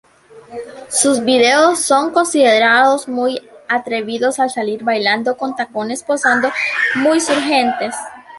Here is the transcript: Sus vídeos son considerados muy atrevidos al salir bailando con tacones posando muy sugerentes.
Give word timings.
Sus 0.89 1.23
vídeos 1.23 1.77
son 1.83 2.11
considerados 2.11 3.07
muy 3.07 3.39
atrevidos 3.69 4.39
al 4.39 4.49
salir 4.49 4.83
bailando 4.83 5.37
con 5.37 5.55
tacones 5.55 6.01
posando 6.01 6.49
muy 6.95 7.19
sugerentes. 7.19 7.93